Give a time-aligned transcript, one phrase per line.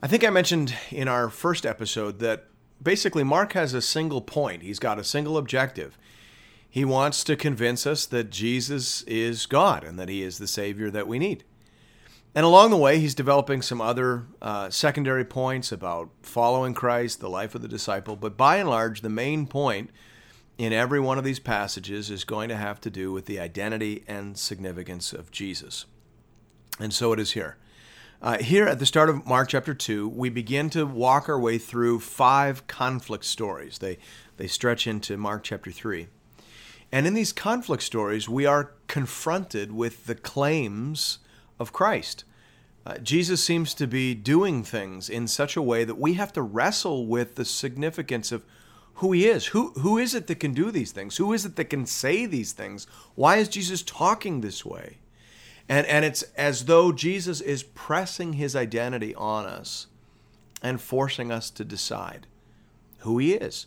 [0.00, 2.46] I think I mentioned in our first episode that
[2.80, 4.62] basically Mark has a single point.
[4.62, 5.98] He's got a single objective.
[6.70, 10.88] He wants to convince us that Jesus is God and that he is the Savior
[10.92, 11.42] that we need.
[12.32, 17.28] And along the way, he's developing some other uh, secondary points about following Christ, the
[17.28, 18.14] life of the disciple.
[18.14, 19.90] But by and large, the main point
[20.58, 24.04] in every one of these passages is going to have to do with the identity
[24.06, 25.86] and significance of Jesus.
[26.78, 27.56] And so it is here.
[28.20, 31.56] Uh, here at the start of Mark chapter 2, we begin to walk our way
[31.56, 33.78] through five conflict stories.
[33.78, 33.96] They,
[34.38, 36.08] they stretch into Mark chapter 3.
[36.90, 41.20] And in these conflict stories, we are confronted with the claims
[41.60, 42.24] of Christ.
[42.84, 46.42] Uh, Jesus seems to be doing things in such a way that we have to
[46.42, 48.44] wrestle with the significance of
[48.94, 49.46] who he is.
[49.46, 51.18] Who, who is it that can do these things?
[51.18, 52.88] Who is it that can say these things?
[53.14, 54.96] Why is Jesus talking this way?
[55.68, 59.86] And, and it's as though Jesus is pressing his identity on us
[60.62, 62.26] and forcing us to decide
[62.98, 63.66] who he is.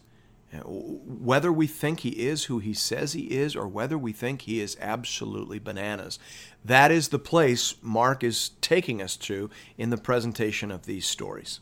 [0.65, 4.59] Whether we think he is who he says he is or whether we think he
[4.59, 6.19] is absolutely bananas.
[6.65, 11.61] That is the place Mark is taking us to in the presentation of these stories.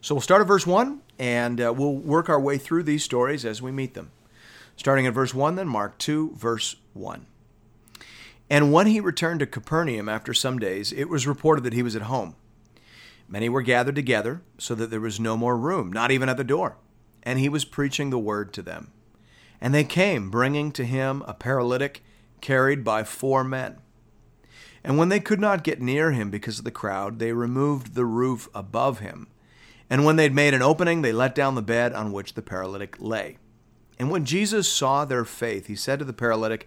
[0.00, 3.44] So we'll start at verse 1 and uh, we'll work our way through these stories
[3.44, 4.12] as we meet them.
[4.76, 7.26] Starting at verse 1, then Mark 2, verse 1.
[8.50, 11.94] And when he returned to Capernaum after some days, it was reported that he was
[11.94, 12.34] at home.
[13.28, 16.42] Many were gathered together, so that there was no more room, not even at the
[16.42, 16.76] door.
[17.22, 18.90] And he was preaching the word to them.
[19.60, 22.02] And they came, bringing to him a paralytic
[22.40, 23.78] carried by four men.
[24.82, 28.06] And when they could not get near him because of the crowd, they removed the
[28.06, 29.28] roof above him.
[29.88, 32.96] And when they'd made an opening, they let down the bed on which the paralytic
[32.98, 33.36] lay.
[33.98, 36.66] And when Jesus saw their faith, he said to the paralytic,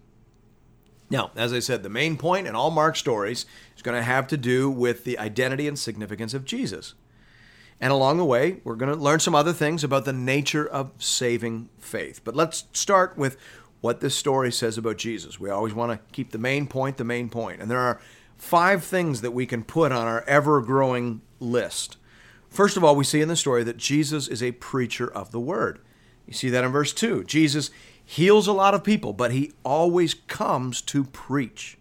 [1.11, 3.45] Now, as I said, the main point in all Mark's stories
[3.75, 6.93] is going to have to do with the identity and significance of Jesus.
[7.81, 10.91] And along the way, we're going to learn some other things about the nature of
[10.99, 12.21] saving faith.
[12.23, 13.37] But let's start with
[13.81, 15.37] what this story says about Jesus.
[15.37, 17.61] We always want to keep the main point the main point.
[17.61, 17.99] And there are
[18.37, 21.97] five things that we can put on our ever growing list.
[22.49, 25.39] First of all, we see in the story that Jesus is a preacher of the
[25.41, 25.79] word.
[26.25, 27.25] You see that in verse 2.
[27.25, 27.69] Jesus
[28.05, 31.77] heals a lot of people, but he always comes to preach.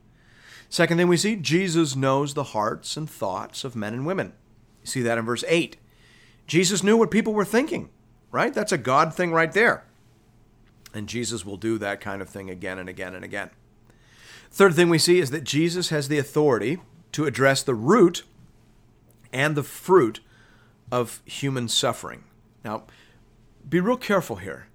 [0.69, 4.32] Second thing we see, Jesus knows the hearts and thoughts of men and women.
[4.82, 5.76] You see that in verse 8.
[6.47, 7.91] Jesus knew what people were thinking,
[8.31, 8.54] right?
[8.54, 9.84] That's a God thing right there.
[10.94, 13.50] And Jesus will do that kind of thing again and again and again.
[14.50, 16.78] Third thing we see is that Jesus has the authority
[17.12, 18.25] to address the root
[19.32, 20.20] and the fruit
[20.91, 22.25] of human suffering.
[22.64, 22.84] Now,
[23.69, 24.66] be real careful here.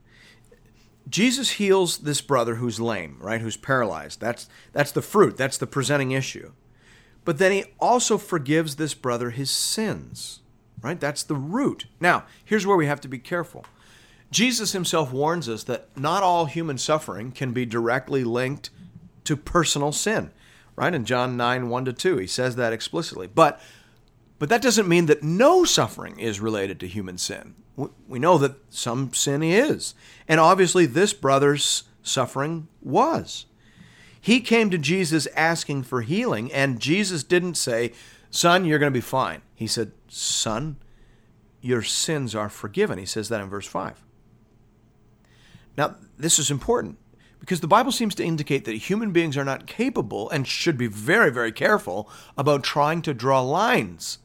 [1.08, 3.42] Jesus heals this brother who's lame, right?
[3.42, 4.20] Who's paralyzed.
[4.20, 5.38] That's that's the fruit.
[5.38, 6.52] That's the presenting issue.
[7.24, 10.42] But then he also forgives this brother his sins,
[10.82, 11.00] right?
[11.00, 11.88] That's the root.
[12.00, 13.66] Now, here's where we have to be careful.
[14.32, 18.70] Jesus himself warns us that not all human suffering can be directly linked
[19.24, 20.32] to personal sin,
[20.76, 20.94] right?
[20.94, 23.28] In John 9, 1 to 2, he says that explicitly.
[23.28, 23.60] But
[24.38, 27.56] but that doesn't mean that no suffering is related to human sin.
[28.08, 29.96] We know that some sin is.
[30.28, 33.46] And obviously, this brother's suffering was.
[34.20, 37.94] He came to Jesus asking for healing, and Jesus didn't say,
[38.32, 39.42] Son, you're going to be fine.
[39.54, 40.78] He said, Son,
[41.62, 42.98] your sins are forgiven.
[42.98, 44.04] He says that in verse 5.
[45.78, 46.98] Now, this is important
[47.40, 50.88] Because the Bible seems to indicate that human beings are not capable and should be
[50.88, 54.18] very, very careful about trying to draw lines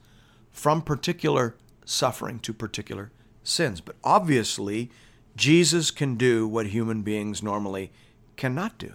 [0.50, 3.11] from particular suffering to particular
[3.43, 3.81] sins.
[3.81, 4.91] But obviously,
[5.37, 7.93] Jesus can do what human beings normally
[8.37, 8.94] cannot do.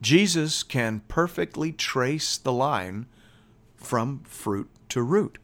[0.00, 3.06] Jesus can perfectly trace the line
[3.76, 5.38] from fruit to root.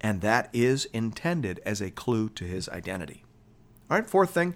[0.00, 3.24] And that is intended as a clue to his identity.
[3.90, 4.54] All right, fourth thing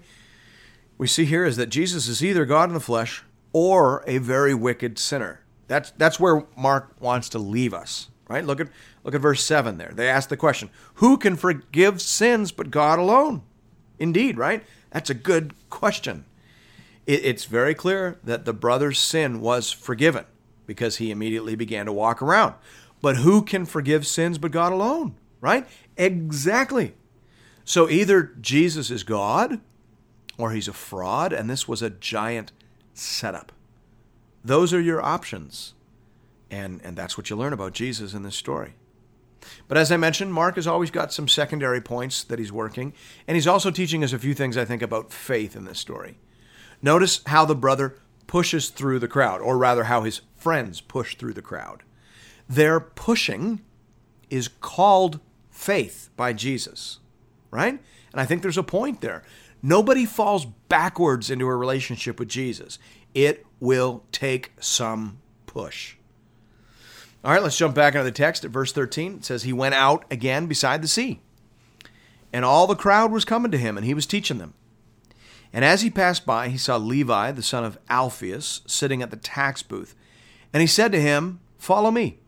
[0.97, 4.53] we see here is that Jesus is either God in the flesh or a very
[4.53, 5.41] wicked sinner.
[5.67, 8.09] That's, that's where Mark wants to leave us.
[8.27, 8.45] Right?
[8.45, 8.69] Look at
[9.03, 9.91] look at verse 7 there.
[9.93, 13.43] They ask the question, who can forgive sins but God alone?
[13.99, 14.63] Indeed, right?
[14.91, 16.25] That's a good question.
[17.05, 20.25] It, it's very clear that the brother's sin was forgiven
[20.65, 22.55] because he immediately began to walk around.
[23.01, 25.15] But who can forgive sins but God alone?
[25.41, 25.67] Right?
[25.97, 26.93] Exactly.
[27.65, 29.59] So either Jesus is God
[30.37, 32.51] or he's a fraud, and this was a giant
[32.93, 33.51] setup.
[34.43, 35.73] Those are your options.
[36.53, 38.75] And, and that's what you learn about Jesus in this story.
[39.67, 42.93] But as I mentioned, Mark has always got some secondary points that he's working,
[43.27, 46.19] and he's also teaching us a few things, I think, about faith in this story.
[46.79, 47.97] Notice how the brother
[48.27, 51.81] pushes through the crowd, or rather, how his friends push through the crowd.
[52.47, 53.61] Their pushing
[54.29, 56.99] is called faith by Jesus,
[57.49, 57.81] right?
[58.11, 59.23] And I think there's a point there.
[59.63, 62.77] Nobody falls backwards into a relationship with Jesus.
[63.15, 65.17] It will take some
[65.47, 65.95] push.
[67.23, 69.15] All right, let's jump back into the text at verse 13.
[69.15, 71.21] It says, He went out again beside the sea,
[72.31, 74.53] and all the crowd was coming to him, and he was teaching them.
[75.53, 79.17] And as he passed by, he saw Levi, the son of Alphaeus, sitting at the
[79.17, 79.95] tax booth.
[80.51, 82.19] And he said to him, Follow me.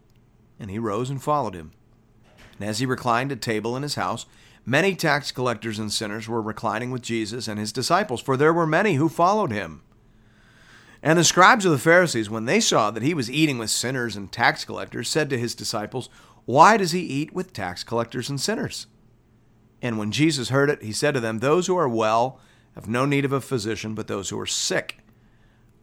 [0.59, 1.71] And he rose and followed him.
[2.59, 4.25] And as he reclined at table in his house,
[4.67, 8.65] Many tax collectors and sinners were reclining with Jesus and his disciples, for there were
[8.65, 9.83] many who followed him.
[11.05, 14.15] And the scribes of the Pharisees, when they saw that he was eating with sinners
[14.15, 16.09] and tax collectors, said to his disciples,
[16.45, 18.87] Why does he eat with tax collectors and sinners?
[19.83, 22.39] And when Jesus heard it, he said to them, Those who are well
[22.73, 24.97] have no need of a physician, but those who are sick.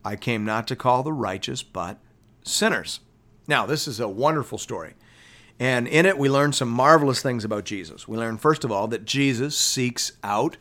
[0.04, 2.00] I came not to call the righteous, but
[2.42, 2.98] sinners.
[3.46, 4.94] Now, this is a wonderful story.
[5.60, 8.08] And in it, we learn some marvelous things about Jesus.
[8.08, 10.56] We learn, first of all, that Jesus seeks out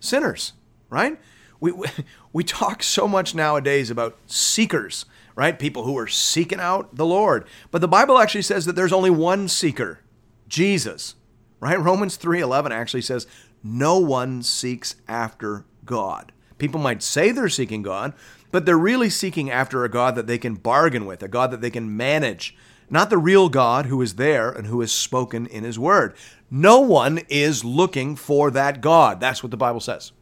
[0.00, 0.54] sinners,
[0.88, 1.16] right?
[1.60, 1.72] We,
[2.32, 5.04] we, talk so much nowadays about seekers,
[5.36, 5.58] right?
[5.58, 7.46] People who are seeking out the Lord.
[7.70, 10.00] But the Bible actually says that there's only one seeker,
[10.48, 11.14] Jesus,
[11.60, 11.78] right?
[11.78, 13.26] Romans 3:11 actually says
[13.62, 16.32] no one seeks after God.
[16.58, 18.12] People might say they're seeking God,
[18.50, 21.60] but they're really seeking after a God that they can bargain with, a God that
[21.60, 22.56] they can manage,
[22.88, 26.14] not the real God who is there and who has spoken in his word.
[26.50, 29.20] No one is looking for that God.
[29.20, 30.12] That's what the Bible says.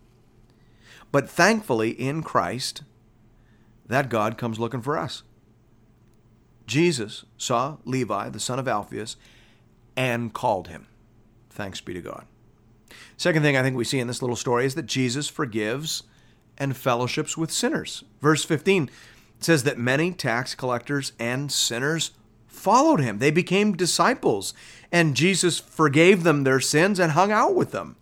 [1.10, 2.82] But thankfully, in Christ,
[3.86, 5.22] that God comes looking for us.
[6.66, 9.16] Jesus saw Levi, the son of Alphaeus,
[9.96, 10.86] and called him.
[11.50, 12.26] Thanks be to God.
[13.16, 16.04] Second thing I think we see in this little story is that Jesus forgives
[16.58, 18.04] and fellowships with sinners.
[18.20, 18.90] Verse 15
[19.40, 22.12] says that many tax collectors and sinners
[22.46, 23.18] followed him.
[23.18, 24.52] They became disciples,
[24.92, 27.96] and Jesus forgave them their sins and hung out with them.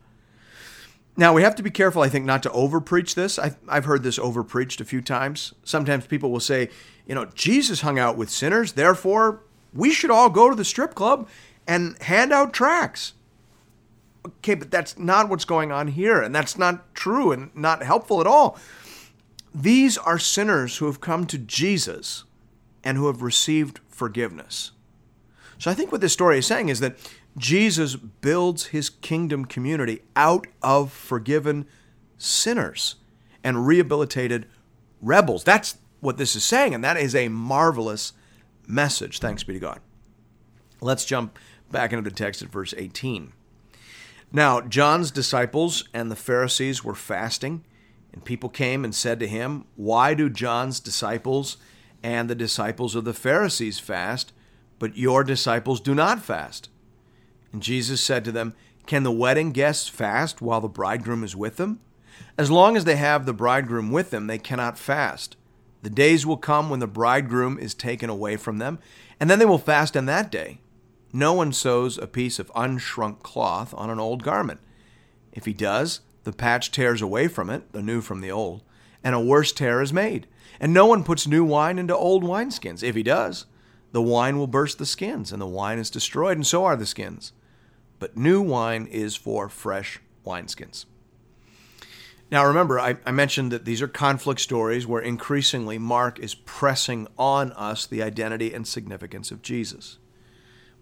[1.16, 3.38] Now, we have to be careful, I think, not to overpreach this.
[3.38, 5.54] I've, I've heard this overpreached a few times.
[5.64, 6.68] Sometimes people will say,
[7.06, 10.94] you know, Jesus hung out with sinners, therefore, we should all go to the strip
[10.94, 11.28] club
[11.66, 13.14] and hand out tracts.
[14.26, 18.20] Okay, but that's not what's going on here, and that's not true and not helpful
[18.20, 18.58] at all.
[19.54, 22.24] These are sinners who have come to Jesus
[22.84, 24.72] and who have received forgiveness.
[25.58, 26.96] So I think what this story is saying is that
[27.36, 31.66] Jesus builds his kingdom community out of forgiven
[32.18, 32.96] sinners
[33.44, 34.46] and rehabilitated
[35.02, 35.44] rebels.
[35.44, 38.12] That's what this is saying, and that is a marvelous
[38.66, 39.18] message.
[39.18, 39.80] Thanks be to God.
[40.80, 41.38] Let's jump
[41.70, 43.32] back into the text at verse 18.
[44.32, 47.64] Now, John's disciples and the Pharisees were fasting,
[48.12, 51.56] and people came and said to him, Why do John's disciples
[52.02, 54.32] and the disciples of the Pharisees fast,
[54.78, 56.68] but your disciples do not fast.
[57.56, 58.52] And Jesus said to them,
[58.84, 61.80] Can the wedding guests fast while the bridegroom is with them?
[62.36, 65.36] As long as they have the bridegroom with them, they cannot fast.
[65.80, 68.78] The days will come when the bridegroom is taken away from them,
[69.18, 70.58] and then they will fast in that day.
[71.14, 74.60] No one sews a piece of unshrunk cloth on an old garment.
[75.32, 78.64] If he does, the patch tears away from it, the new from the old,
[79.02, 80.26] and a worse tear is made.
[80.60, 82.82] And no one puts new wine into old wineskins.
[82.82, 83.46] If he does,
[83.92, 86.84] the wine will burst the skins, and the wine is destroyed, and so are the
[86.84, 87.32] skins.
[87.98, 90.84] But new wine is for fresh wineskins.
[92.30, 97.06] Now, remember, I, I, mentioned that these are conflict stories where increasingly Mark is pressing
[97.16, 99.98] on us the identity and significance of Jesus.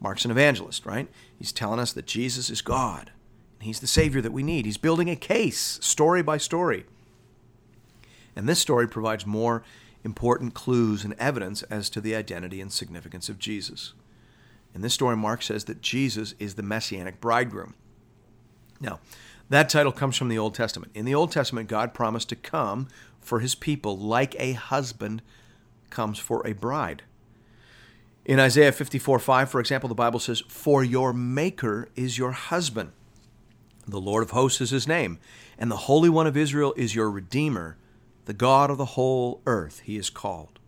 [0.01, 1.09] Mark's an evangelist, right?
[1.39, 3.13] He's telling us that Jesus is God.
[3.59, 4.65] And he's the Savior that we need.
[4.65, 6.87] He's building a case, story by story.
[8.35, 9.63] And this story provides more
[10.03, 13.93] important clues and evidence as to the identity and significance of Jesus.
[14.75, 17.75] In this story, Mark says that Jesus is the messianic bridegroom.
[18.81, 18.99] Now,
[19.49, 20.93] that title comes from the Old Testament.
[20.95, 22.89] In the Old Testament, God promised to come
[23.21, 25.23] for his people like a husband
[25.91, 27.03] comes for a bride.
[28.25, 32.93] In Isaiah 54 5, for example, the Bible says, For your Maker is your husband.
[33.87, 35.19] The Lord of hosts is his name,
[35.59, 37.77] and the Holy One of Israel is your Redeemer.
[38.25, 40.59] The God of the whole earth, he is called.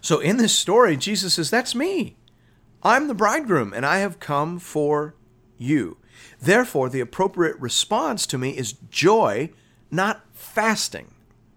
[0.00, 2.16] So in this story, Jesus says, That's me.
[2.84, 5.14] I'm the bridegroom, and I have come for
[5.56, 5.96] you.
[6.40, 9.50] Therefore, the appropriate response to me is joy,
[9.90, 11.10] not fasting.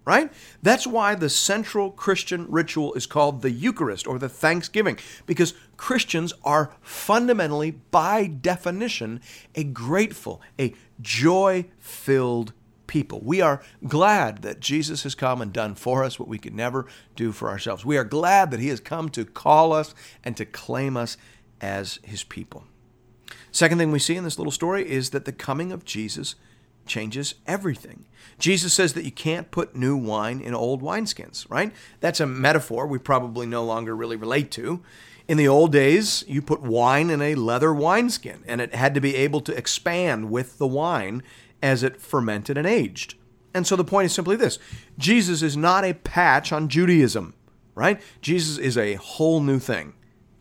[0.05, 0.31] Right?
[0.63, 6.31] That's why the central Christian ritual is called the Eucharist or the Thanksgiving, because Christians
[6.45, 9.19] are fundamentally, by definition,
[9.53, 12.53] a grateful, a joy filled
[12.87, 13.21] people.
[13.23, 16.87] We are glad that Jesus has come and done for us what we could never
[17.15, 17.85] do for ourselves.
[17.85, 21.17] We are glad that He has come to call us and to claim us
[21.61, 22.65] as His people.
[23.51, 26.35] Second thing we see in this little story is that the coming of Jesus
[26.85, 28.05] changes everything.
[28.39, 31.73] Jesus says that you can't put new wine in old wineskins, right?
[31.99, 34.81] That's a metaphor we probably no longer really relate to.
[35.27, 39.01] In the old days, you put wine in a leather wineskin, and it had to
[39.01, 41.21] be able to expand with the wine
[41.67, 43.15] as it fermented and aged.
[43.53, 44.57] And so the point is simply this
[44.97, 47.33] Jesus is not a patch on Judaism,
[47.75, 48.01] right?
[48.21, 49.93] Jesus is a whole new thing.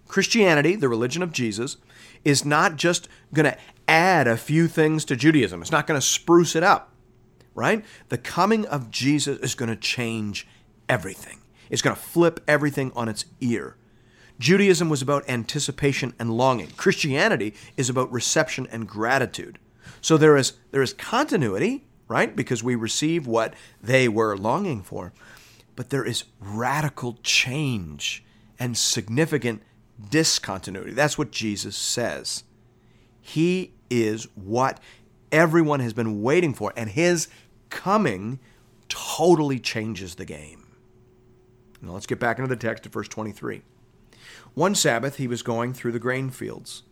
[0.07, 1.79] Christianity, the religion of Jesus,
[2.25, 5.61] is not just going to add a few things to Judaism.
[5.61, 6.93] It's not going to spruce it up,
[7.55, 7.85] right?
[8.09, 10.47] The coming of Jesus is going to change
[10.89, 11.41] everything.
[11.71, 13.77] It's going to flip everything on its ear.
[14.39, 16.69] Judaism was about anticipation and longing.
[16.77, 19.59] Christianity is about reception and gratitude.
[20.01, 22.35] So there is there is continuity, right?
[22.35, 25.13] Because we receive what they were longing for.
[25.75, 28.25] But there is radical change
[28.59, 29.63] and significant
[30.11, 30.93] discontinuity.
[30.93, 32.45] That's what Jesus says.
[33.21, 34.81] He is what
[35.33, 37.29] everyone has been waiting for, and his
[37.71, 38.39] coming
[38.89, 40.67] totally changes the game.
[41.83, 43.63] Now let's get back into the text at verse 23.
[44.55, 46.83] One Sabbath he was going through the grain fields,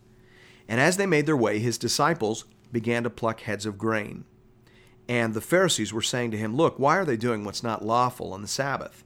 [0.67, 4.25] and as they made their way, his disciples began to pluck heads of grain.
[5.07, 8.33] And the Pharisees were saying to him, Look, why are they doing what's not lawful
[8.33, 9.05] on the Sabbath?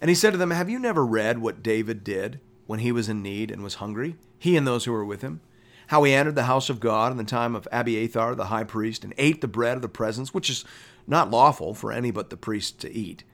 [0.00, 2.38] And he said to them, Have you never read what David did
[2.68, 5.40] when he was in need and was hungry, he and those who were with him,
[5.88, 9.02] how he entered the house of God in the time of Abiathar the high priest,
[9.02, 10.64] and ate the bread of the presence, which is
[11.08, 13.24] not lawful for any but the priest to eat,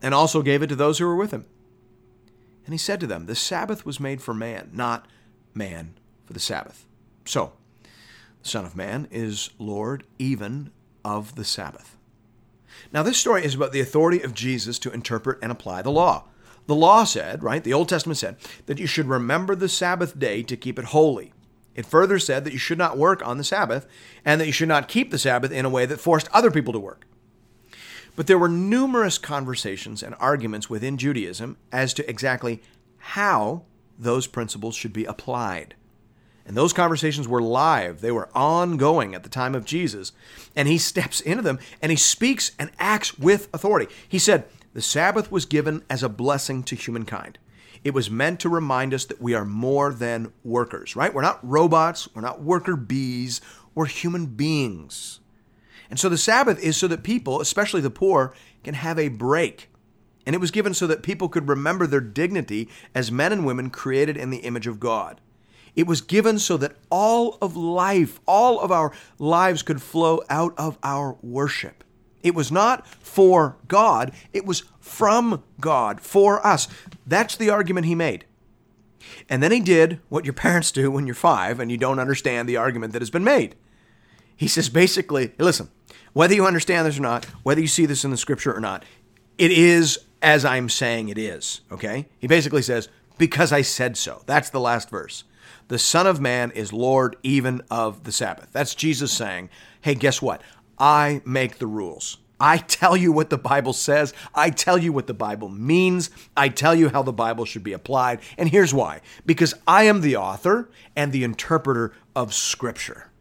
[0.00, 1.46] and also gave it to those who were with him.
[2.64, 5.06] And he said to them, The Sabbath was made for man, not
[5.52, 5.94] man
[6.26, 6.86] for the Sabbath.
[7.24, 7.52] So,
[8.42, 10.70] Son of Man is Lord even
[11.04, 11.96] of the Sabbath.
[12.92, 16.24] Now, this story is about the authority of Jesus to interpret and apply the law.
[16.66, 20.42] The law said, right, the Old Testament said, that you should remember the Sabbath day
[20.44, 21.32] to keep it holy.
[21.74, 23.86] It further said that you should not work on the Sabbath
[24.24, 26.72] and that you should not keep the Sabbath in a way that forced other people
[26.72, 27.06] to work.
[28.16, 32.62] But there were numerous conversations and arguments within Judaism as to exactly
[32.98, 33.62] how
[33.98, 35.74] those principles should be applied.
[36.50, 40.10] And those conversations were live, they were ongoing at the time of Jesus.
[40.56, 43.86] And he steps into them and he speaks and acts with authority.
[44.08, 47.38] He said, the Sabbath was given as a blessing to humankind.
[47.84, 51.14] It was meant to remind us that we are more than workers, right?
[51.14, 53.40] We're not robots, we're not worker bees,
[53.76, 55.20] we're human beings.
[55.88, 59.68] And so the Sabbath is so that people, especially the poor, can have a break.
[60.26, 63.70] And it was given so that people could remember their dignity as men and women
[63.70, 65.20] created in the image of God.
[65.76, 70.54] It was given so that all of life, all of our lives could flow out
[70.58, 71.84] of our worship.
[72.22, 76.68] It was not for God, it was from God for us.
[77.06, 78.24] That's the argument he made.
[79.28, 82.48] And then he did what your parents do when you're five and you don't understand
[82.48, 83.54] the argument that has been made.
[84.36, 85.70] He says basically, listen,
[86.12, 88.84] whether you understand this or not, whether you see this in the scripture or not,
[89.38, 91.60] it is as I'm saying it is.
[91.70, 92.08] Okay?
[92.18, 94.22] He basically says, because I said so.
[94.26, 95.24] That's the last verse.
[95.70, 98.48] The Son of Man is Lord even of the Sabbath.
[98.50, 99.50] That's Jesus saying,
[99.82, 100.42] hey, guess what?
[100.80, 102.18] I make the rules.
[102.40, 104.12] I tell you what the Bible says.
[104.34, 106.10] I tell you what the Bible means.
[106.36, 108.18] I tell you how the Bible should be applied.
[108.36, 113.12] And here's why because I am the author and the interpreter of Scripture.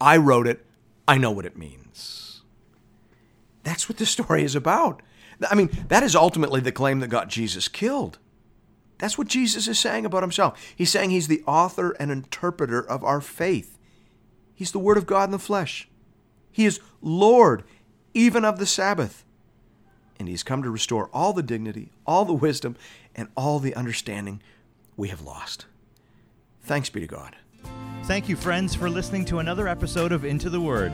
[0.00, 0.64] I wrote it,
[1.06, 2.40] I know what it means.
[3.64, 5.02] That's what the story is about.
[5.50, 8.18] I mean, that is ultimately the claim that got Jesus killed.
[9.02, 10.64] That's what Jesus is saying about himself.
[10.76, 13.76] He's saying he's the author and interpreter of our faith.
[14.54, 15.88] He's the Word of God in the flesh.
[16.52, 17.64] He is Lord,
[18.14, 19.24] even of the Sabbath.
[20.20, 22.76] And he's come to restore all the dignity, all the wisdom,
[23.16, 24.40] and all the understanding
[24.96, 25.66] we have lost.
[26.62, 27.34] Thanks be to God.
[28.04, 30.92] Thank you, friends, for listening to another episode of Into the Word.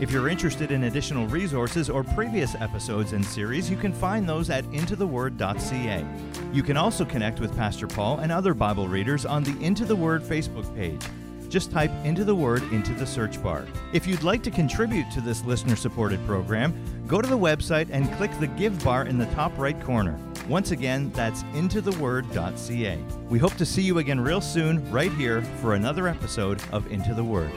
[0.00, 4.48] If you're interested in additional resources or previous episodes and series, you can find those
[4.48, 6.06] at intotheword.ca.
[6.54, 9.94] You can also connect with Pastor Paul and other Bible readers on the Into the
[9.94, 11.02] Word Facebook page.
[11.50, 13.66] Just type Into the Word into the search bar.
[13.92, 16.72] If you'd like to contribute to this listener supported program,
[17.06, 20.18] go to the website and click the Give bar in the top right corner.
[20.48, 22.98] Once again, that's intotheword.ca.
[23.28, 27.12] We hope to see you again real soon, right here, for another episode of Into
[27.12, 27.52] the Word.